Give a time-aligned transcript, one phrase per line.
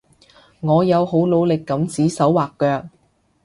[0.61, 2.89] 我有好努力噉指手劃腳